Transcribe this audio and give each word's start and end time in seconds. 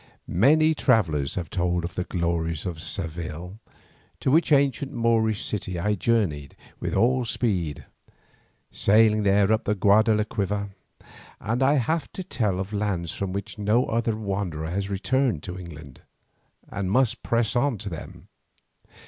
Many 0.25 0.73
travellers 0.73 1.35
have 1.35 1.51
told 1.51 1.83
of 1.85 1.93
the 1.93 2.05
glories 2.05 2.65
of 2.65 2.81
Seville, 2.81 3.59
to 4.19 4.31
which 4.31 4.51
ancient 4.51 4.91
Moorish 4.91 5.45
city 5.45 5.77
I 5.77 5.93
journeyed 5.93 6.55
with 6.79 6.95
all 6.95 7.23
speed, 7.23 7.85
sailing 8.71 9.21
there 9.21 9.53
up 9.53 9.65
the 9.65 9.75
Guadalquivir, 9.75 10.71
and 11.39 11.61
I 11.61 11.75
have 11.75 12.11
to 12.13 12.23
tell 12.23 12.59
of 12.59 12.73
lands 12.73 13.11
from 13.11 13.31
which 13.31 13.59
no 13.59 13.85
other 13.85 14.17
wanderer 14.17 14.71
has 14.71 14.89
returned 14.89 15.43
to 15.43 15.59
England, 15.59 16.01
and 16.67 16.89
must 16.89 17.21
press 17.21 17.55
on 17.55 17.77
to 17.77 17.89
them. 17.89 18.27